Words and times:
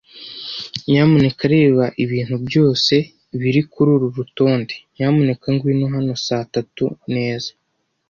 Nyamuneka 0.89 1.43
reba 1.55 1.85
ibintu 2.03 2.35
byose 2.47 2.93
biri 3.39 3.61
kururu 3.71 4.07
rutonde. 4.17 4.75
Nyamuneka 4.95 5.45
ngwino 5.53 5.85
hano 5.93 6.13
saa 6.25 6.45
tatu 6.53 6.85
neza. 7.15 7.51